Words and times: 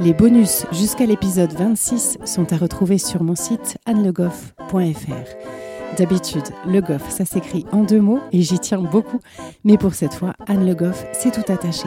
Les 0.00 0.14
bonus 0.14 0.64
jusqu'à 0.72 1.06
l'épisode 1.06 1.52
26 1.52 2.18
sont 2.24 2.52
à 2.52 2.56
retrouver 2.56 2.98
sur 2.98 3.22
mon 3.22 3.34
site 3.34 3.78
annelegoff.fr. 3.86 5.96
D'habitude, 5.98 6.44
Le 6.66 6.80
Goff, 6.80 7.10
ça 7.10 7.24
s'écrit 7.24 7.66
en 7.70 7.82
deux 7.82 8.00
mots 8.00 8.20
et 8.32 8.42
j'y 8.42 8.58
tiens 8.58 8.80
beaucoup, 8.80 9.20
mais 9.64 9.76
pour 9.76 9.94
cette 9.94 10.14
fois, 10.14 10.34
Anne 10.46 10.66
Le 10.66 10.74
Goff, 10.74 11.04
c'est 11.12 11.32
tout 11.32 11.52
attaché. 11.52 11.86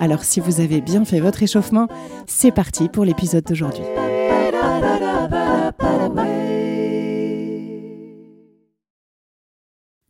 Alors 0.00 0.24
si 0.24 0.40
vous 0.40 0.60
avez 0.60 0.80
bien 0.80 1.04
fait 1.04 1.20
votre 1.20 1.42
échauffement, 1.42 1.88
c'est 2.26 2.52
parti 2.52 2.88
pour 2.88 3.04
l'épisode 3.04 3.44
d'aujourd'hui. 3.44 3.84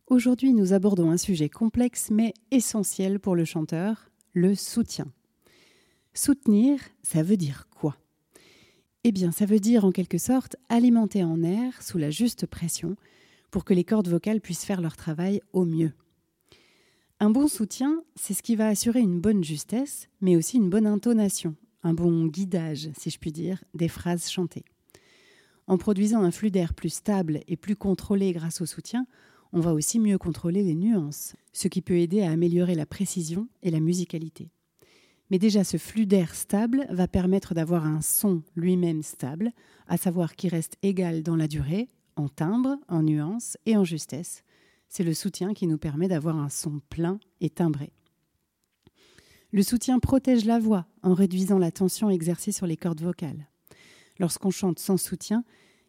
Aujourd'hui, 0.07 0.53
nous 0.53 0.73
abordons 0.73 1.11
un 1.11 1.17
sujet 1.17 1.49
complexe 1.49 2.09
mais 2.11 2.33
essentiel 2.51 3.19
pour 3.19 3.35
le 3.35 3.45
chanteur, 3.45 4.09
le 4.33 4.55
soutien. 4.55 5.07
Soutenir, 6.15 6.79
ça 7.01 7.23
veut 7.23 7.37
dire 7.37 7.67
quoi? 7.71 7.97
Eh 9.03 9.11
bien, 9.11 9.31
ça 9.31 9.47
veut 9.47 9.59
dire 9.59 9.83
en 9.83 9.91
quelque 9.91 10.19
sorte 10.19 10.55
alimenter 10.69 11.23
en 11.23 11.41
air 11.41 11.81
sous 11.81 11.97
la 11.97 12.11
juste 12.11 12.45
pression 12.45 12.95
pour 13.49 13.65
que 13.65 13.73
les 13.73 13.83
cordes 13.83 14.07
vocales 14.07 14.39
puissent 14.39 14.63
faire 14.63 14.79
leur 14.79 14.95
travail 14.95 15.41
au 15.53 15.65
mieux. 15.65 15.91
Un 17.19 17.31
bon 17.31 17.47
soutien, 17.47 18.03
c'est 18.15 18.35
ce 18.35 18.43
qui 18.43 18.55
va 18.55 18.67
assurer 18.67 18.99
une 18.99 19.21
bonne 19.21 19.43
justesse, 19.43 20.07
mais 20.21 20.35
aussi 20.35 20.57
une 20.57 20.69
bonne 20.69 20.85
intonation, 20.85 21.55
un 21.81 21.95
bon 21.95 22.27
guidage, 22.27 22.89
si 22.95 23.09
je 23.09 23.17
puis 23.17 23.31
dire, 23.31 23.63
des 23.73 23.87
phrases 23.87 24.29
chantées. 24.29 24.65
En 25.65 25.79
produisant 25.79 26.21
un 26.21 26.31
flux 26.31 26.51
d'air 26.51 26.75
plus 26.75 26.93
stable 26.93 27.41
et 27.47 27.57
plus 27.57 27.75
contrôlé 27.75 28.33
grâce 28.33 28.61
au 28.61 28.67
soutien, 28.67 29.07
on 29.51 29.61
va 29.61 29.73
aussi 29.73 29.99
mieux 29.99 30.19
contrôler 30.19 30.61
les 30.61 30.75
nuances, 30.75 31.35
ce 31.53 31.67
qui 31.67 31.81
peut 31.81 31.97
aider 31.97 32.21
à 32.21 32.31
améliorer 32.31 32.75
la 32.75 32.85
précision 32.85 33.47
et 33.63 33.71
la 33.71 33.79
musicalité. 33.79 34.51
Mais 35.33 35.39
déjà, 35.39 35.63
ce 35.63 35.77
flux 35.77 36.05
d'air 36.05 36.35
stable 36.35 36.85
va 36.91 37.07
permettre 37.07 37.55
d'avoir 37.55 37.87
un 37.87 38.01
son 38.01 38.43
lui-même 38.55 39.01
stable, 39.01 39.51
à 39.87 39.97
savoir 39.97 40.35
qui 40.35 40.47
reste 40.47 40.77
égal 40.83 41.23
dans 41.23 41.35
la 41.35 41.47
durée, 41.47 41.89
en 42.15 42.29
timbre, 42.29 42.77
en 42.87 43.01
nuance 43.01 43.57
et 43.65 43.75
en 43.75 43.83
justesse. 43.83 44.43
C'est 44.89 45.03
le 45.03 45.15
soutien 45.15 45.55
qui 45.55 45.65
nous 45.65 45.79
permet 45.79 46.07
d'avoir 46.07 46.37
un 46.37 46.49
son 46.49 46.81
plein 46.87 47.19
et 47.41 47.49
timbré. 47.49 47.93
Le 49.51 49.63
soutien 49.63 49.97
protège 49.97 50.45
la 50.45 50.59
voix 50.59 50.85
en 51.01 51.15
réduisant 51.15 51.57
la 51.57 51.71
tension 51.71 52.11
exercée 52.11 52.51
sur 52.51 52.67
les 52.67 52.77
cordes 52.77 53.01
vocales. 53.01 53.47
Lorsqu'on 54.19 54.51
chante 54.51 54.77
sans 54.77 54.97
soutien, 54.97 55.43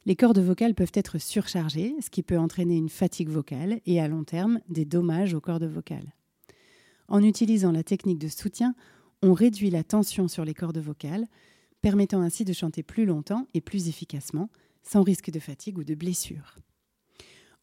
les 0.06 0.16
cordes 0.16 0.38
vocales 0.38 0.74
peuvent 0.74 0.90
être 0.94 1.18
surchargées, 1.18 1.94
ce 2.00 2.08
qui 2.08 2.22
peut 2.22 2.38
entraîner 2.38 2.78
une 2.78 2.88
fatigue 2.88 3.28
vocale 3.28 3.82
et 3.84 4.00
à 4.00 4.08
long 4.08 4.24
terme 4.24 4.60
des 4.70 4.86
dommages 4.86 5.34
aux 5.34 5.42
cordes 5.42 5.64
vocales. 5.64 6.14
En 7.08 7.22
utilisant 7.22 7.72
la 7.72 7.82
technique 7.82 8.18
de 8.18 8.28
soutien, 8.28 8.74
on 9.22 9.32
réduit 9.32 9.70
la 9.70 9.84
tension 9.84 10.28
sur 10.28 10.44
les 10.44 10.54
cordes 10.54 10.78
vocales, 10.78 11.26
permettant 11.80 12.20
ainsi 12.20 12.44
de 12.44 12.52
chanter 12.52 12.82
plus 12.82 13.06
longtemps 13.06 13.46
et 13.54 13.60
plus 13.60 13.88
efficacement, 13.88 14.48
sans 14.82 15.02
risque 15.02 15.30
de 15.30 15.40
fatigue 15.40 15.78
ou 15.78 15.84
de 15.84 15.94
blessure. 15.94 16.56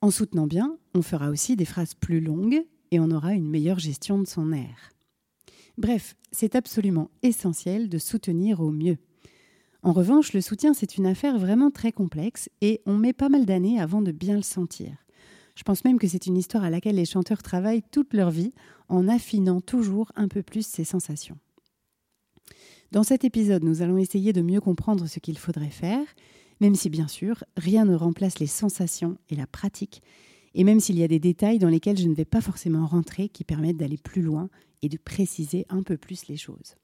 En 0.02 0.10
soutenant 0.12 0.48
bien, 0.48 0.78
on 0.96 1.02
fera 1.02 1.30
aussi 1.30 1.56
des 1.56 1.66
phrases 1.66 1.94
plus 1.94 2.22
longues 2.22 2.64
et 2.92 3.00
on 3.00 3.12
aura 3.12 3.34
une 3.34 3.50
meilleure 3.50 3.80
gestion 3.80 4.20
de 4.20 4.28
son 4.28 4.52
air. 4.52 4.92
Bref, 5.78 6.16
c'est 6.32 6.56
absolument 6.56 7.12
essentiel 7.24 7.90
de 7.90 7.98
soutenir 7.98 8.62
au 8.62 8.72
mieux. 8.72 8.98
En 9.84 9.94
revanche, 9.94 10.34
le 10.34 10.42
soutien, 10.42 10.74
c'est 10.74 10.98
une 10.98 11.08
affaire 11.08 11.40
vraiment 11.40 11.72
très 11.72 11.92
complexe 11.92 12.50
et 12.62 12.82
on 12.86 12.98
met 12.98 13.14
pas 13.14 13.30
mal 13.30 13.46
d'années 13.46 13.80
avant 13.80 14.02
de 14.02 14.12
bien 14.12 14.36
le 14.36 14.44
sentir. 14.44 14.92
Je 15.62 15.64
pense 15.64 15.86
même 15.86 16.00
que 16.00 16.08
c'est 16.08 16.26
une 16.26 16.38
histoire 16.38 16.64
à 16.64 16.72
laquelle 16.72 16.96
les 16.96 17.06
chanteurs 17.06 17.44
travaillent 17.44 17.84
toute 17.92 18.16
leur 18.16 18.32
vie 18.32 18.52
en 18.90 19.08
affinant 19.08 19.62
toujours 19.62 20.12
un 20.16 20.28
peu 20.28 20.42
plus 20.42 20.66
ses 20.66 20.84
sensations. 20.84 21.38
Dans 22.92 23.04
cet 23.04 23.26
épisode, 23.26 23.64
nous 23.64 23.84
allons 23.84 24.00
essayer 24.00 24.34
de 24.34 24.42
mieux 24.42 24.60
comprendre 24.60 25.06
ce 25.06 25.20
qu'il 25.20 25.38
faudrait 25.38 25.70
faire, 25.70 26.04
même 26.62 26.74
si 26.74 26.90
bien 26.90 27.08
sûr, 27.08 27.44
rien 27.58 27.86
ne 27.86 27.94
remplace 27.94 28.40
les 28.40 28.48
sensations 28.48 29.20
et 29.30 29.36
la 29.36 29.46
pratique, 29.46 30.02
et 30.56 30.64
même 30.64 30.80
s'il 30.80 30.98
y 30.98 31.04
a 31.04 31.08
des 31.08 31.20
détails 31.20 31.60
dans 31.60 31.70
lesquels 31.70 32.00
je 32.00 32.08
ne 32.08 32.16
vais 32.16 32.26
pas 32.26 32.42
forcément 32.42 32.88
rentrer 32.88 33.30
qui 33.30 33.44
permettent 33.44 33.78
d'aller 33.78 34.00
plus 34.00 34.24
loin 34.24 34.50
et 34.82 34.90
de 34.90 34.98
préciser 34.98 35.68
un 35.70 35.84
peu 35.84 35.96
plus 35.96 36.26
les 36.28 36.38
choses. 36.38 36.76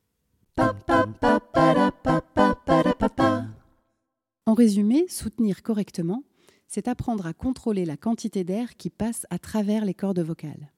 En 4.45 4.53
résumé, 4.53 5.07
soutenir 5.09 5.63
correctement, 5.63 6.21
c'est 6.67 6.87
apprendre 6.87 7.25
à 7.25 7.33
contrôler 7.33 7.85
la 7.85 7.97
quantité 7.97 8.43
d'air 8.43 8.75
qui 8.77 8.89
passe 8.89 9.25
à 9.29 9.39
travers 9.39 9.85
les 9.85 9.93
cordes 9.93 10.19
vocales. 10.19 10.71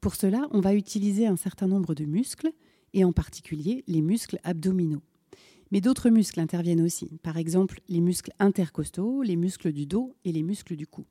Pour 0.00 0.14
cela, 0.16 0.48
on 0.50 0.60
va 0.60 0.74
utiliser 0.74 1.26
un 1.26 1.36
certain 1.36 1.68
nombre 1.68 1.94
de 1.94 2.04
muscles, 2.04 2.50
et 2.94 3.04
en 3.04 3.12
particulier 3.12 3.84
les 3.86 4.02
muscles 4.02 4.38
abdominaux. 4.44 5.02
Mais 5.70 5.80
d'autres 5.80 6.10
muscles 6.10 6.40
interviennent 6.40 6.82
aussi, 6.82 7.18
par 7.22 7.38
exemple 7.38 7.80
les 7.88 8.00
muscles 8.00 8.32
intercostaux, 8.38 9.22
les 9.22 9.36
muscles 9.36 9.72
du 9.72 9.86
dos 9.86 10.14
et 10.24 10.32
les 10.32 10.42
muscles 10.42 10.76
du 10.76 10.86
cou. 10.86 11.06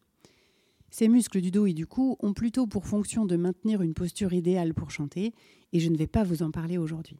Ces 0.91 1.07
muscles 1.07 1.41
du 1.41 1.51
dos 1.51 1.65
et 1.65 1.73
du 1.73 1.87
cou 1.87 2.17
ont 2.19 2.33
plutôt 2.33 2.67
pour 2.67 2.85
fonction 2.85 3.25
de 3.25 3.37
maintenir 3.37 3.81
une 3.81 3.93
posture 3.93 4.33
idéale 4.33 4.73
pour 4.73 4.91
chanter, 4.91 5.33
et 5.73 5.79
je 5.79 5.89
ne 5.89 5.97
vais 5.97 6.07
pas 6.07 6.23
vous 6.23 6.43
en 6.43 6.51
parler 6.51 6.77
aujourd'hui. 6.77 7.17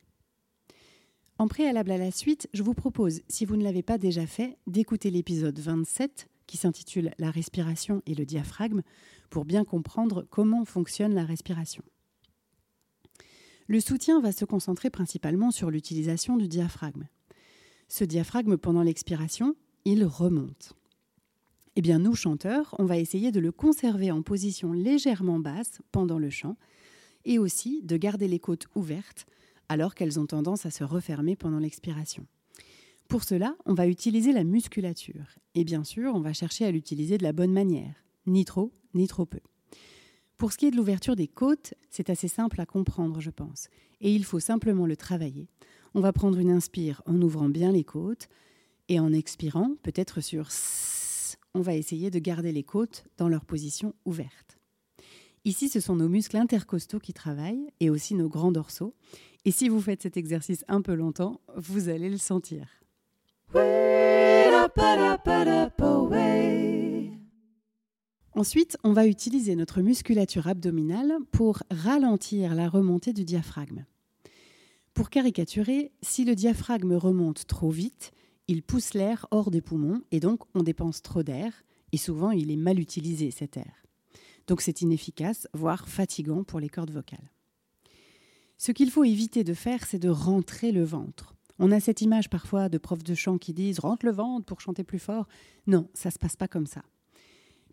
En 1.37 1.47
préalable 1.47 1.91
à 1.91 1.97
la 1.97 2.11
suite, 2.11 2.47
je 2.53 2.61
vous 2.61 2.75
propose, 2.75 3.21
si 3.27 3.45
vous 3.45 3.55
ne 3.55 3.63
l'avez 3.63 3.81
pas 3.81 3.97
déjà 3.97 4.27
fait, 4.27 4.57
d'écouter 4.67 5.09
l'épisode 5.09 5.57
27 5.57 6.27
qui 6.51 6.57
s'intitule 6.57 7.13
La 7.17 7.31
respiration 7.31 8.01
et 8.05 8.13
le 8.13 8.25
diaphragme 8.25 8.81
pour 9.29 9.45
bien 9.45 9.63
comprendre 9.63 10.27
comment 10.29 10.65
fonctionne 10.65 11.13
la 11.13 11.23
respiration. 11.23 11.81
Le 13.67 13.79
soutien 13.79 14.19
va 14.19 14.33
se 14.33 14.43
concentrer 14.43 14.89
principalement 14.89 15.51
sur 15.51 15.71
l'utilisation 15.71 16.35
du 16.35 16.49
diaphragme. 16.49 17.07
Ce 17.87 18.03
diaphragme, 18.03 18.57
pendant 18.57 18.83
l'expiration, 18.83 19.55
il 19.85 20.03
remonte. 20.03 20.73
Eh 21.77 21.81
bien, 21.81 21.99
nous, 21.99 22.15
chanteurs, 22.15 22.75
on 22.79 22.85
va 22.85 22.97
essayer 22.97 23.31
de 23.31 23.39
le 23.39 23.53
conserver 23.53 24.11
en 24.11 24.21
position 24.21 24.73
légèrement 24.73 25.39
basse 25.39 25.79
pendant 25.93 26.19
le 26.19 26.29
chant 26.29 26.57
et 27.23 27.39
aussi 27.39 27.81
de 27.83 27.95
garder 27.95 28.27
les 28.27 28.39
côtes 28.39 28.67
ouvertes 28.75 29.25
alors 29.69 29.95
qu'elles 29.95 30.19
ont 30.19 30.25
tendance 30.25 30.65
à 30.65 30.71
se 30.71 30.83
refermer 30.83 31.37
pendant 31.37 31.59
l'expiration. 31.59 32.27
Pour 33.11 33.25
cela, 33.25 33.57
on 33.65 33.73
va 33.73 33.87
utiliser 33.87 34.31
la 34.31 34.45
musculature. 34.45 35.35
Et 35.53 35.65
bien 35.65 35.83
sûr, 35.83 36.15
on 36.15 36.21
va 36.21 36.31
chercher 36.31 36.63
à 36.63 36.71
l'utiliser 36.71 37.17
de 37.17 37.23
la 37.23 37.33
bonne 37.33 37.51
manière, 37.51 37.93
ni 38.25 38.45
trop, 38.45 38.71
ni 38.93 39.05
trop 39.05 39.25
peu. 39.25 39.41
Pour 40.37 40.53
ce 40.53 40.57
qui 40.57 40.67
est 40.67 40.71
de 40.71 40.77
l'ouverture 40.77 41.17
des 41.17 41.27
côtes, 41.27 41.73
c'est 41.89 42.09
assez 42.09 42.29
simple 42.29 42.61
à 42.61 42.65
comprendre, 42.65 43.19
je 43.19 43.29
pense, 43.29 43.67
et 43.99 44.15
il 44.15 44.23
faut 44.23 44.39
simplement 44.39 44.85
le 44.85 44.95
travailler. 44.95 45.49
On 45.93 45.99
va 45.99 46.13
prendre 46.13 46.37
une 46.37 46.51
inspire 46.51 47.01
en 47.05 47.21
ouvrant 47.21 47.49
bien 47.49 47.73
les 47.73 47.83
côtes, 47.83 48.29
et 48.87 48.97
en 48.97 49.11
expirant, 49.11 49.75
peut-être 49.83 50.21
sur 50.21 50.47
S, 50.47 51.37
on 51.53 51.59
va 51.59 51.75
essayer 51.75 52.11
de 52.11 52.19
garder 52.19 52.53
les 52.53 52.63
côtes 52.63 53.03
dans 53.17 53.27
leur 53.27 53.43
position 53.43 53.93
ouverte. 54.05 54.57
Ici, 55.43 55.67
ce 55.67 55.81
sont 55.81 55.97
nos 55.97 56.07
muscles 56.07 56.37
intercostaux 56.37 56.99
qui 56.99 57.11
travaillent, 57.11 57.73
et 57.81 57.89
aussi 57.89 58.15
nos 58.15 58.29
grands 58.29 58.53
dorsaux, 58.53 58.95
et 59.43 59.51
si 59.51 59.67
vous 59.67 59.81
faites 59.81 60.01
cet 60.01 60.15
exercice 60.15 60.63
un 60.69 60.81
peu 60.81 60.93
longtemps, 60.93 61.41
vous 61.57 61.89
allez 61.89 62.09
le 62.09 62.17
sentir. 62.17 62.80
Ensuite, 68.33 68.77
on 68.83 68.93
va 68.93 69.07
utiliser 69.07 69.55
notre 69.55 69.81
musculature 69.81 70.47
abdominale 70.47 71.13
pour 71.31 71.59
ralentir 71.69 72.55
la 72.55 72.69
remontée 72.69 73.13
du 73.13 73.25
diaphragme. 73.25 73.85
Pour 74.93 75.09
caricaturer, 75.09 75.91
si 76.01 76.25
le 76.25 76.35
diaphragme 76.35 76.93
remonte 76.93 77.45
trop 77.47 77.69
vite, 77.69 78.11
il 78.47 78.63
pousse 78.63 78.93
l'air 78.93 79.27
hors 79.31 79.51
des 79.51 79.61
poumons 79.61 80.01
et 80.11 80.19
donc 80.19 80.41
on 80.55 80.63
dépense 80.63 81.01
trop 81.01 81.23
d'air 81.23 81.63
et 81.91 81.97
souvent 81.97 82.31
il 82.31 82.51
est 82.51 82.57
mal 82.57 82.79
utilisé 82.79 83.31
cet 83.31 83.57
air. 83.57 83.85
Donc 84.47 84.61
c'est 84.61 84.81
inefficace, 84.81 85.47
voire 85.53 85.87
fatigant 85.87 86.43
pour 86.43 86.59
les 86.59 86.69
cordes 86.69 86.91
vocales. 86.91 87.31
Ce 88.57 88.71
qu'il 88.71 88.91
faut 88.91 89.03
éviter 89.03 89.43
de 89.43 89.53
faire, 89.53 89.85
c'est 89.85 89.99
de 89.99 90.09
rentrer 90.09 90.71
le 90.71 90.83
ventre. 90.83 91.35
On 91.63 91.71
a 91.71 91.79
cette 91.79 92.01
image 92.01 92.27
parfois 92.27 92.69
de 92.69 92.79
profs 92.79 93.03
de 93.03 93.13
chant 93.13 93.37
qui 93.37 93.53
disent 93.53 93.77
rentre 93.77 94.07
le 94.07 94.11
ventre 94.11 94.47
pour 94.47 94.61
chanter 94.61 94.83
plus 94.83 94.97
fort. 94.97 95.27
Non, 95.67 95.87
ça 95.93 96.09
se 96.09 96.17
passe 96.17 96.35
pas 96.35 96.47
comme 96.47 96.65
ça. 96.65 96.81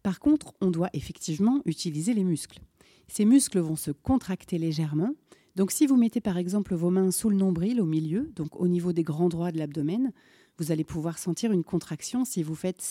Par 0.02 0.20
contre, 0.20 0.52
on 0.61 0.70
doit 0.70 0.90
effectivement 0.93 1.62
utiliser 1.64 2.12
les 2.12 2.23
muscles. 2.23 2.61
Ces 3.08 3.25
muscles 3.25 3.61
vont 3.61 3.76
se 3.76 3.90
contracter 3.90 4.58
légèrement, 4.58 5.14
Donc 5.56 5.73
si 5.73 5.87
vous 5.87 5.96
mettez 5.96 6.20
par 6.20 6.37
exemple 6.37 6.75
vos 6.75 6.90
mains 6.90 7.11
sous 7.11 7.31
le 7.31 7.37
nombril 7.37 7.81
au 7.81 7.87
milieu, 7.87 8.31
donc 8.37 8.61
au 8.61 8.69
niveau 8.69 8.93
des 8.93 9.05
grands 9.05 9.31
droits 9.31 9.52
de 9.52 9.58
l'abdomen, 9.58 10.12
vous 10.58 10.70
allez 10.70 10.84
pouvoir 10.84 11.17
sentir 11.17 11.50
une 11.50 11.64
contraction 11.64 12.26
si 12.26 12.43
vous 12.43 12.55
faites 12.55 12.84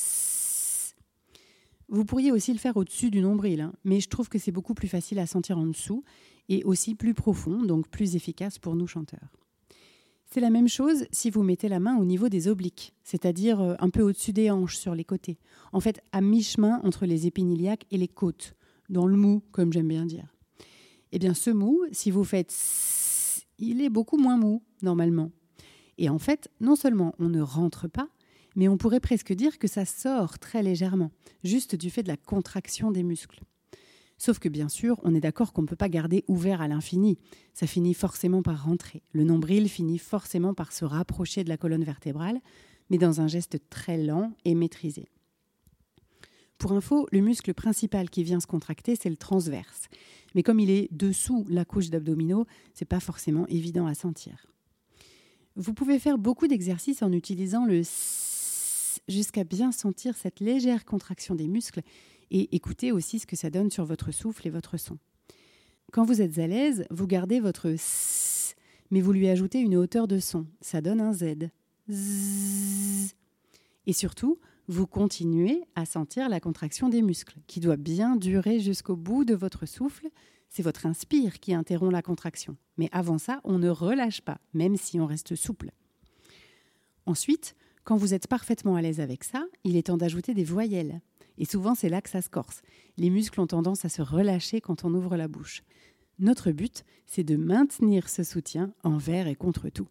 vous 1.90 2.06
pourriez 2.06 2.32
aussi 2.32 2.52
le 2.52 2.60
faire 2.60 2.76
au-dessus 2.76 3.12
du 3.12 3.22
nombril, 3.22 3.62
hein, 3.62 3.74
mais 3.86 4.00
je 4.00 4.10
trouve 4.10 4.30
que 4.30 4.40
c'est 4.40 4.52
beaucoup 4.52 4.74
plus 4.74 4.90
facile 4.90 5.20
à 5.20 5.28
sentir 5.28 5.60
en 5.60 5.68
dessous 5.68 6.04
et 6.50 6.64
aussi 6.64 6.96
plus 6.96 7.14
profond, 7.14 7.62
donc 7.62 7.88
plus 7.88 8.16
efficace 8.16 8.58
pour 8.58 8.76
nous 8.76 8.88
chanteurs. 8.88 9.32
C'est 10.30 10.42
la 10.42 10.50
même 10.50 10.68
chose 10.68 11.06
si 11.12 11.30
vous 11.30 11.42
mettez 11.42 11.70
la 11.70 11.80
main 11.80 11.98
au 11.98 12.06
niveau 12.06 12.28
des 12.28 12.50
obliques, 12.50 12.94
c'est-à-dire 13.04 13.62
euh, 13.62 13.76
un 13.80 13.90
peu 13.90 14.02
au-dessus 14.02 14.34
des 14.34 14.52
hanches 14.52 14.76
sur 14.76 14.94
les 14.94 15.06
côtés. 15.06 15.40
En 15.72 15.80
fait, 15.80 16.02
à 16.12 16.20
mi-chemin 16.20 16.82
entre 16.84 17.06
les 17.06 17.28
épines 17.28 17.52
iliaques 17.52 17.86
et 17.92 17.98
les 17.98 18.10
côtes, 18.10 18.56
dans 18.90 19.08
le 19.08 19.16
mou, 19.16 19.42
comme 19.52 19.72
j'aime 19.72 19.88
bien 19.88 20.06
dire. 20.06 20.28
Eh 21.14 21.20
bien, 21.20 21.34
ce 21.34 21.50
mou, 21.50 21.82
si 21.92 22.12
vous 22.12 22.26
faites 22.26 22.52
il 23.60 23.82
est 23.82 23.90
beaucoup 23.90 24.18
moins 24.18 24.38
mou, 24.38 24.62
normalement. 24.82 25.32
Et 25.98 26.10
en 26.10 26.20
fait, 26.20 26.50
non 26.60 26.76
seulement 26.76 27.16
on 27.20 27.30
ne 27.30 27.42
rentre 27.42 27.88
pas, 27.88 28.10
mais 28.56 28.68
on 28.68 28.78
pourrait 28.78 29.00
presque 29.00 29.34
dire 29.34 29.58
que 29.60 29.68
ça 29.68 29.86
sort 29.86 30.40
très 30.40 30.62
légèrement, 30.62 31.12
juste 31.44 31.76
du 31.76 31.90
fait 31.90 32.04
de 32.04 32.08
la 32.08 32.18
contraction 32.18 32.92
des 32.92 33.04
muscles. 33.04 33.42
Sauf 34.18 34.40
que 34.40 34.50
bien 34.50 34.68
sûr, 34.68 35.00
on 35.04 35.14
est 35.14 35.19
d'accord 35.19 35.54
qu'on 35.54 35.62
ne 35.62 35.68
peut 35.68 35.75
pas 35.75 35.90
garder 35.90 36.24
ouvert 36.28 36.62
à 36.62 36.68
l'infini. 36.68 37.19
Ça 37.54 37.68
finit 37.68 37.94
forcément 37.94 38.42
par 38.42 38.66
rentrer. 38.66 39.04
Le 39.12 39.24
nombril 39.24 39.69
finit 39.69 40.00
forcément 40.00 40.54
par 40.54 40.72
se 40.72 40.86
rapprocher 40.86 41.44
de 41.44 41.50
la 41.50 41.58
colonne 41.58 41.84
vertébrale, 41.84 42.40
mais 42.90 42.98
dans 42.98 43.22
un 43.22 43.28
geste 43.28 43.60
très 43.69 43.98
lent 43.98 44.34
et 44.44 44.56
maîtrisé. 44.56 45.08
Pour 46.58 46.72
info, 46.72 47.08
le 47.12 47.22
muscle 47.22 47.54
principal 47.54 48.10
qui 48.10 48.24
vient 48.24 48.40
se 48.40 48.48
contracter, 48.48 48.96
c'est 48.96 49.12
le 49.12 49.18
transverse. 49.18 49.88
Mais 50.34 50.42
comme 50.42 50.60
il 50.60 50.72
est 50.72 50.92
dessous 50.92 51.46
la 51.50 51.66
couche 51.66 51.92
d'abdominaux, 51.92 52.48
c'est 52.74 52.86
pas 52.86 53.00
forcément 53.00 53.46
évident 53.48 53.86
à 53.86 53.94
sentir. 53.94 54.48
Vous 55.56 55.74
pouvez 55.74 56.00
faire 56.00 56.18
beaucoup 56.18 56.48
d'exercices 56.48 57.04
en 57.04 57.12
utilisant 57.12 57.66
le 57.66 57.84
jusqu'à 59.08 59.44
bien 59.44 59.72
sentir 59.72 60.18
cette 60.18 60.40
légère 60.40 60.84
contraction 60.84 61.36
des 61.36 61.48
muscles 61.48 61.81
et 62.32 62.56
écouter 62.56 62.92
aussi 62.92 63.20
ce 63.20 63.28
que 63.28 63.36
ça 63.36 63.50
donne 63.50 63.72
sur 63.72 63.86
votre 63.86 64.12
souffle 64.12 64.48
et 64.48 64.52
votre 64.52 64.78
son. 64.78 64.98
Quand 65.92 66.04
vous 66.04 66.22
êtes 66.22 66.38
à 66.40 66.48
l'aise, 66.48 66.86
vous 66.90 67.08
gardez 67.08 67.40
votre 67.40 67.68
S, 67.68 68.56
mais 68.92 69.02
vous 69.02 69.14
lui 69.14 69.30
ajoutez 69.30 69.60
une 69.60 69.78
hauteur 69.78 70.08
de 70.08 70.20
son. 70.20 70.46
Ça 70.62 70.82
donne 70.82 71.00
un 71.00 71.14
Z. 71.14 71.50
Et 73.86 73.94
surtout, 73.94 74.40
vous 74.68 74.86
continuez 74.86 75.64
à 75.76 75.86
sentir 75.86 76.28
la 76.28 76.42
contraction 76.42 76.90
des 76.90 77.02
muscles, 77.02 77.40
qui 77.48 77.62
doit 77.62 77.78
bien 77.78 78.18
durer 78.18 78.60
jusqu'au 78.60 78.98
bout 78.98 79.24
de 79.24 79.34
votre 79.34 79.66
souffle. 79.66 80.10
C'est 80.50 80.64
votre 80.64 80.86
inspire 80.86 81.40
qui 81.40 81.54
interrompt 81.54 81.94
la 81.94 82.02
contraction. 82.02 82.58
Mais 82.78 82.90
avant 82.92 83.18
ça, 83.18 83.40
on 83.46 83.60
ne 83.60 83.70
relâche 83.70 84.22
pas, 84.22 84.40
même 84.54 84.76
si 84.76 85.00
on 85.00 85.06
reste 85.06 85.36
souple. 85.36 85.72
Ensuite, 87.06 87.56
quand 87.86 87.96
vous 87.96 88.14
êtes 88.14 88.28
parfaitement 88.28 88.76
à 88.76 88.82
l'aise 88.82 89.00
avec 89.00 89.24
ça, 89.24 89.46
il 89.64 89.78
est 89.78 89.84
temps 89.84 89.96
d'ajouter 89.96 90.34
des 90.34 90.44
voyelles. 90.44 91.00
Et 91.38 91.45
souvent, 91.45 91.75
c'est 91.75 91.89
là 91.89 92.01
que 92.01 92.10
ça 92.10 92.22
se 92.22 92.30
corse. 92.30 92.62
Les 92.98 93.10
muscles 93.10 93.39
ont 93.42 93.48
tendance 93.48 93.86
à 93.86 93.89
se 93.89 94.01
relâcher 94.01 94.62
quand 94.62 94.84
on 94.84 94.94
ouvre 94.94 95.16
la 95.18 95.28
bouche. 95.28 95.63
Notre 96.19 96.51
but, 96.51 96.84
c'est 97.06 97.24
de 97.24 97.36
maintenir 97.36 98.10
ce 98.10 98.24
soutien 98.24 98.74
envers 98.84 99.28
et 99.28 99.36
contre 99.36 99.69
tout. 99.69 99.88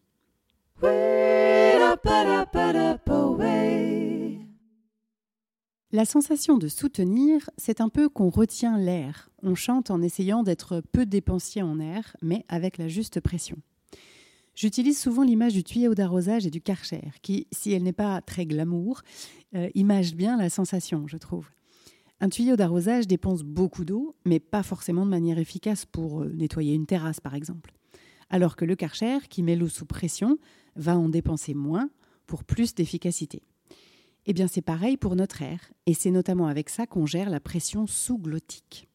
La 5.93 6.05
sensation 6.05 6.59
de 6.59 6.69
soutenir, 6.69 7.49
c'est 7.57 7.81
un 7.81 7.89
peu 7.89 8.09
qu'on 8.09 8.29
retient 8.29 8.77
l'air. 8.77 9.31
On 9.43 9.55
chante 9.55 9.91
en 9.91 10.03
essayant 10.03 10.43
d'être 10.43 10.83
peu 10.93 11.07
dépensier 11.07 11.63
en 11.63 11.79
air, 11.79 12.17
mais 12.21 12.45
avec 12.49 12.77
la 12.77 12.89
juste 12.89 13.21
pression. 13.21 13.57
J'utilise 14.57 14.99
souvent 14.99 15.23
l'image 15.23 15.53
du 15.53 15.63
tuyau 15.63 15.95
d'arrosage 15.95 16.47
et 16.47 16.51
du 16.51 16.63
karcher, 16.63 17.03
qui, 17.21 17.47
si 17.53 17.73
elle 17.73 17.83
n'est 17.83 17.93
pas 17.93 18.23
très 18.23 18.47
glamour, 18.47 19.03
euh, 19.55 19.69
image 19.75 20.15
bien 20.15 20.39
la 20.39 20.49
sensation, 20.49 21.07
je 21.07 21.19
trouve. 21.19 21.47
Un 22.21 22.31
tuyau 22.31 22.57
d'arrosage 22.57 23.07
dépense 23.07 23.43
beaucoup 23.43 23.85
d'eau, 23.85 24.17
mais 24.25 24.41
pas 24.41 24.63
forcément 24.63 25.05
de 25.05 25.11
manière 25.11 25.39
efficace 25.39 25.85
pour 25.85 26.23
euh, 26.23 26.33
nettoyer 26.33 26.73
une 26.73 26.87
terrasse, 26.87 27.21
par 27.21 27.35
exemple. 27.35 27.75
Alors 28.31 28.57
que 28.57 28.65
le 28.65 28.77
karcher, 28.77 29.19
qui 29.29 29.43
met 29.43 29.57
l'eau 29.57 29.69
sous 29.69 29.85
pression, 29.85 30.39
va 30.75 30.97
en 30.97 31.11
dépenser 31.11 31.53
moins 31.53 31.91
pour 32.27 32.43
plus 32.43 32.75
d'efficacité. 32.75 33.43
Eh 34.25 34.33
bien, 34.33 34.49
c'est 34.49 34.63
pareil 34.63 34.97
pour 34.97 35.17
notre 35.17 35.43
air, 35.43 35.71
et 35.85 35.93
c'est 35.93 36.11
notamment 36.11 36.47
avec 36.47 36.71
ça 36.71 36.87
qu'on 36.87 37.05
gère 37.05 37.29
la 37.29 37.41
pression 37.41 37.87
sous-glottique. 37.87 38.89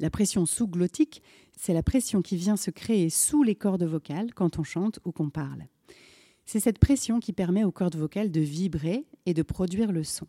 La 0.00 0.10
pression 0.10 0.46
sous-glottique, 0.46 1.22
c'est 1.56 1.74
la 1.74 1.82
pression 1.82 2.22
qui 2.22 2.36
vient 2.36 2.56
se 2.56 2.70
créer 2.70 3.10
sous 3.10 3.42
les 3.42 3.54
cordes 3.54 3.84
vocales 3.84 4.34
quand 4.34 4.58
on 4.58 4.64
chante 4.64 4.98
ou 5.04 5.12
qu'on 5.12 5.30
parle. 5.30 5.66
C'est 6.44 6.60
cette 6.60 6.78
pression 6.78 7.20
qui 7.20 7.32
permet 7.32 7.64
aux 7.64 7.72
cordes 7.72 7.96
vocales 7.96 8.30
de 8.30 8.40
vibrer 8.40 9.06
et 9.26 9.34
de 9.34 9.42
produire 9.42 9.92
le 9.92 10.04
son. 10.04 10.26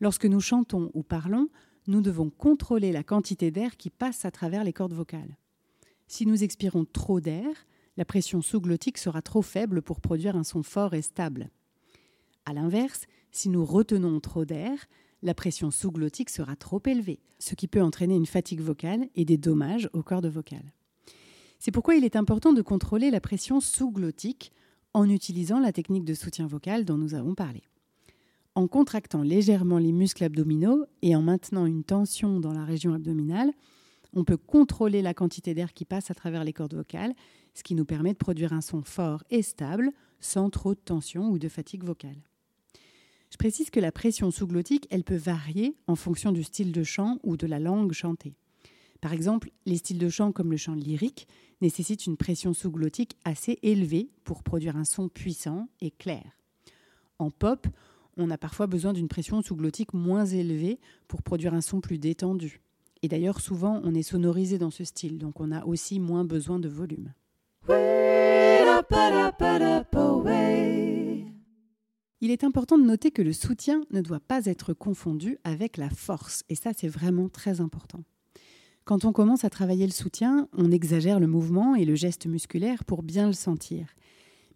Lorsque 0.00 0.26
nous 0.26 0.40
chantons 0.40 0.90
ou 0.94 1.02
parlons, 1.02 1.48
nous 1.86 2.00
devons 2.00 2.30
contrôler 2.30 2.92
la 2.92 3.02
quantité 3.02 3.50
d'air 3.50 3.76
qui 3.76 3.90
passe 3.90 4.24
à 4.24 4.30
travers 4.30 4.64
les 4.64 4.72
cordes 4.72 4.92
vocales. 4.92 5.36
Si 6.06 6.26
nous 6.26 6.42
expirons 6.42 6.84
trop 6.84 7.20
d'air, 7.20 7.66
la 7.96 8.04
pression 8.04 8.42
sous-glottique 8.42 8.98
sera 8.98 9.22
trop 9.22 9.42
faible 9.42 9.82
pour 9.82 10.00
produire 10.00 10.36
un 10.36 10.44
son 10.44 10.62
fort 10.62 10.94
et 10.94 11.02
stable. 11.02 11.50
A 12.46 12.52
l'inverse, 12.52 13.06
si 13.30 13.48
nous 13.48 13.64
retenons 13.64 14.20
trop 14.20 14.44
d'air, 14.44 14.86
la 15.22 15.34
pression 15.34 15.70
sous-glottique 15.70 16.30
sera 16.30 16.56
trop 16.56 16.80
élevée, 16.86 17.20
ce 17.38 17.54
qui 17.54 17.68
peut 17.68 17.82
entraîner 17.82 18.16
une 18.16 18.26
fatigue 18.26 18.60
vocale 18.60 19.08
et 19.14 19.24
des 19.24 19.36
dommages 19.36 19.88
aux 19.92 20.02
cordes 20.02 20.26
vocales. 20.26 20.72
C'est 21.58 21.72
pourquoi 21.72 21.94
il 21.94 22.04
est 22.04 22.16
important 22.16 22.52
de 22.52 22.62
contrôler 22.62 23.10
la 23.10 23.20
pression 23.20 23.60
sous-glottique 23.60 24.52
en 24.94 25.08
utilisant 25.08 25.60
la 25.60 25.72
technique 25.72 26.04
de 26.04 26.14
soutien 26.14 26.46
vocal 26.46 26.84
dont 26.84 26.96
nous 26.96 27.14
avons 27.14 27.34
parlé. 27.34 27.62
En 28.54 28.66
contractant 28.66 29.22
légèrement 29.22 29.78
les 29.78 29.92
muscles 29.92 30.24
abdominaux 30.24 30.84
et 31.02 31.14
en 31.14 31.22
maintenant 31.22 31.66
une 31.66 31.84
tension 31.84 32.40
dans 32.40 32.52
la 32.52 32.64
région 32.64 32.94
abdominale, 32.94 33.52
on 34.12 34.24
peut 34.24 34.36
contrôler 34.36 35.02
la 35.02 35.14
quantité 35.14 35.54
d'air 35.54 35.72
qui 35.72 35.84
passe 35.84 36.10
à 36.10 36.14
travers 36.14 36.44
les 36.44 36.52
cordes 36.52 36.74
vocales, 36.74 37.14
ce 37.54 37.62
qui 37.62 37.74
nous 37.74 37.84
permet 37.84 38.12
de 38.12 38.18
produire 38.18 38.52
un 38.52 38.60
son 38.60 38.82
fort 38.82 39.22
et 39.30 39.42
stable 39.42 39.92
sans 40.18 40.50
trop 40.50 40.74
de 40.74 40.80
tension 40.80 41.28
ou 41.28 41.38
de 41.38 41.48
fatigue 41.48 41.84
vocale. 41.84 42.29
Je 43.30 43.36
précise 43.36 43.70
que 43.70 43.80
la 43.80 43.92
pression 43.92 44.30
sous-glottique, 44.30 44.86
elle 44.90 45.04
peut 45.04 45.16
varier 45.16 45.76
en 45.86 45.94
fonction 45.94 46.32
du 46.32 46.42
style 46.42 46.72
de 46.72 46.82
chant 46.82 47.18
ou 47.22 47.36
de 47.36 47.46
la 47.46 47.60
langue 47.60 47.92
chantée. 47.92 48.34
Par 49.00 49.12
exemple, 49.12 49.50
les 49.66 49.78
styles 49.78 49.98
de 49.98 50.08
chant 50.08 50.32
comme 50.32 50.50
le 50.50 50.56
chant 50.56 50.74
lyrique 50.74 51.26
nécessitent 51.60 52.06
une 52.06 52.16
pression 52.16 52.52
sous-glottique 52.52 53.16
assez 53.24 53.58
élevée 53.62 54.10
pour 54.24 54.42
produire 54.42 54.76
un 54.76 54.84
son 54.84 55.08
puissant 55.08 55.68
et 55.80 55.90
clair. 55.90 56.24
En 57.18 57.30
pop, 57.30 57.66
on 58.16 58.30
a 58.30 58.36
parfois 58.38 58.66
besoin 58.66 58.92
d'une 58.92 59.08
pression 59.08 59.40
sous-glottique 59.42 59.94
moins 59.94 60.26
élevée 60.26 60.80
pour 61.08 61.22
produire 61.22 61.54
un 61.54 61.60
son 61.60 61.80
plus 61.80 61.98
détendu. 61.98 62.60
Et 63.02 63.08
d'ailleurs, 63.08 63.40
souvent, 63.40 63.80
on 63.84 63.94
est 63.94 64.02
sonorisé 64.02 64.58
dans 64.58 64.70
ce 64.70 64.84
style, 64.84 65.18
donc 65.18 65.40
on 65.40 65.52
a 65.52 65.64
aussi 65.64 66.00
moins 66.00 66.24
besoin 66.24 66.58
de 66.58 66.68
volume. 66.68 67.14
Il 72.22 72.30
est 72.30 72.44
important 72.44 72.76
de 72.76 72.84
noter 72.84 73.10
que 73.10 73.22
le 73.22 73.32
soutien 73.32 73.80
ne 73.90 74.02
doit 74.02 74.20
pas 74.20 74.44
être 74.44 74.74
confondu 74.74 75.38
avec 75.42 75.78
la 75.78 75.88
force, 75.88 76.44
et 76.50 76.54
ça 76.54 76.72
c'est 76.76 76.88
vraiment 76.88 77.30
très 77.30 77.62
important. 77.62 78.04
Quand 78.84 79.06
on 79.06 79.12
commence 79.12 79.44
à 79.44 79.50
travailler 79.50 79.86
le 79.86 79.92
soutien, 79.92 80.46
on 80.52 80.70
exagère 80.70 81.18
le 81.18 81.26
mouvement 81.26 81.74
et 81.74 81.86
le 81.86 81.94
geste 81.94 82.26
musculaire 82.26 82.84
pour 82.84 83.02
bien 83.02 83.26
le 83.26 83.32
sentir. 83.32 83.86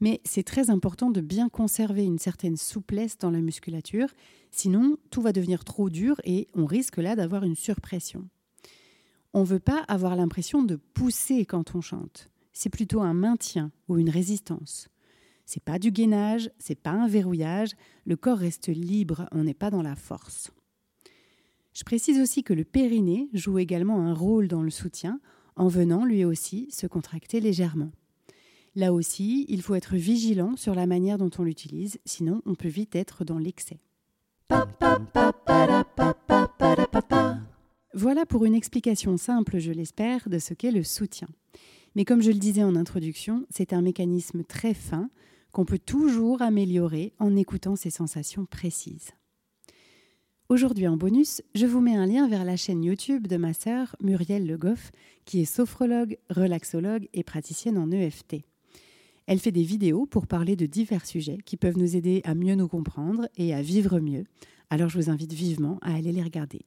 Mais 0.00 0.20
c'est 0.24 0.42
très 0.42 0.68
important 0.68 1.10
de 1.10 1.22
bien 1.22 1.48
conserver 1.48 2.04
une 2.04 2.18
certaine 2.18 2.58
souplesse 2.58 3.16
dans 3.16 3.30
la 3.30 3.40
musculature, 3.40 4.08
sinon 4.50 4.98
tout 5.10 5.22
va 5.22 5.32
devenir 5.32 5.64
trop 5.64 5.88
dur 5.88 6.20
et 6.24 6.48
on 6.54 6.66
risque 6.66 6.98
là 6.98 7.16
d'avoir 7.16 7.44
une 7.44 7.56
surpression. 7.56 8.28
On 9.32 9.40
ne 9.40 9.46
veut 9.46 9.58
pas 9.58 9.84
avoir 9.88 10.16
l'impression 10.16 10.62
de 10.62 10.76
pousser 10.76 11.46
quand 11.46 11.74
on 11.74 11.80
chante, 11.80 12.28
c'est 12.52 12.68
plutôt 12.68 13.00
un 13.00 13.14
maintien 13.14 13.72
ou 13.88 13.96
une 13.96 14.10
résistance. 14.10 14.88
C'est 15.46 15.62
pas 15.62 15.78
du 15.78 15.90
gainage, 15.90 16.50
c'est 16.58 16.74
pas 16.80 16.92
un 16.92 17.06
verrouillage, 17.06 17.70
le 18.06 18.16
corps 18.16 18.38
reste 18.38 18.68
libre, 18.68 19.28
on 19.32 19.44
n'est 19.44 19.54
pas 19.54 19.70
dans 19.70 19.82
la 19.82 19.96
force. 19.96 20.50
Je 21.74 21.82
précise 21.82 22.20
aussi 22.20 22.42
que 22.42 22.54
le 22.54 22.64
périnée 22.64 23.28
joue 23.32 23.58
également 23.58 24.00
un 24.00 24.14
rôle 24.14 24.48
dans 24.48 24.62
le 24.62 24.70
soutien 24.70 25.20
en 25.56 25.68
venant 25.68 26.04
lui 26.04 26.24
aussi 26.24 26.68
se 26.70 26.86
contracter 26.86 27.40
légèrement. 27.40 27.90
Là 28.76 28.92
aussi, 28.92 29.44
il 29.48 29.62
faut 29.62 29.74
être 29.74 29.94
vigilant 29.94 30.56
sur 30.56 30.74
la 30.74 30.86
manière 30.86 31.18
dont 31.18 31.30
on 31.38 31.44
l'utilise, 31.44 31.98
sinon 32.04 32.42
on 32.44 32.54
peut 32.54 32.68
vite 32.68 32.96
être 32.96 33.24
dans 33.24 33.38
l'excès. 33.38 33.78
Voilà 37.92 38.26
pour 38.26 38.44
une 38.44 38.54
explication 38.54 39.16
simple, 39.16 39.58
je 39.58 39.70
l'espère, 39.70 40.28
de 40.28 40.38
ce 40.38 40.54
qu'est 40.54 40.72
le 40.72 40.82
soutien. 40.82 41.28
Mais 41.94 42.04
comme 42.04 42.22
je 42.22 42.32
le 42.32 42.38
disais 42.38 42.64
en 42.64 42.74
introduction, 42.74 43.46
c'est 43.50 43.72
un 43.72 43.82
mécanisme 43.82 44.42
très 44.42 44.74
fin 44.74 45.08
qu'on 45.54 45.64
peut 45.64 45.78
toujours 45.78 46.42
améliorer 46.42 47.14
en 47.20 47.36
écoutant 47.36 47.76
ces 47.76 47.88
sensations 47.88 48.44
précises. 48.44 49.12
Aujourd'hui 50.48 50.88
en 50.88 50.96
bonus, 50.96 51.42
je 51.54 51.64
vous 51.64 51.80
mets 51.80 51.96
un 51.96 52.06
lien 52.06 52.28
vers 52.28 52.44
la 52.44 52.56
chaîne 52.56 52.82
YouTube 52.82 53.28
de 53.28 53.36
ma 53.36 53.54
sœur 53.54 53.96
Muriel 54.02 54.46
Le 54.46 54.58
Goff, 54.58 54.90
qui 55.24 55.40
est 55.40 55.46
sophrologue, 55.46 56.18
relaxologue 56.28 57.08
et 57.14 57.22
praticienne 57.22 57.78
en 57.78 57.90
EFT. 57.92 58.42
Elle 59.26 59.38
fait 59.38 59.52
des 59.52 59.62
vidéos 59.62 60.06
pour 60.06 60.26
parler 60.26 60.56
de 60.56 60.66
divers 60.66 61.06
sujets 61.06 61.38
qui 61.46 61.56
peuvent 61.56 61.78
nous 61.78 61.96
aider 61.96 62.20
à 62.24 62.34
mieux 62.34 62.56
nous 62.56 62.68
comprendre 62.68 63.28
et 63.36 63.54
à 63.54 63.62
vivre 63.62 64.00
mieux. 64.00 64.24
Alors 64.70 64.90
je 64.90 64.98
vous 64.98 65.08
invite 65.08 65.32
vivement 65.32 65.78
à 65.82 65.94
aller 65.94 66.12
les 66.12 66.22
regarder. 66.22 66.66